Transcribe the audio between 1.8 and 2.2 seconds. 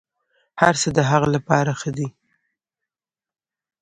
دي.